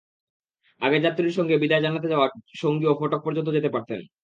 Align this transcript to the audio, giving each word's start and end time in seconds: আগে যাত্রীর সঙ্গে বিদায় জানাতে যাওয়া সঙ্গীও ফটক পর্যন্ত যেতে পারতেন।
আগে 0.81 0.97
যাত্রীর 1.05 1.37
সঙ্গে 1.37 1.55
বিদায় 1.57 1.83
জানাতে 1.83 2.07
যাওয়া 2.09 2.27
সঙ্গীও 2.55 2.97
ফটক 2.99 3.21
পর্যন্ত 3.25 3.49
যেতে 3.53 3.69
পারতেন। 3.75 3.99